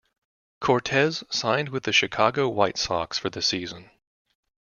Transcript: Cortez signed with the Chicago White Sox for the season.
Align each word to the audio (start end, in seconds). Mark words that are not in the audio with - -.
Cortez 0.61 1.23
signed 1.29 1.69
with 1.69 1.83
the 1.83 1.93
Chicago 1.93 2.49
White 2.49 2.79
Sox 2.79 3.19
for 3.19 3.29
the 3.29 3.39
season. 3.39 3.91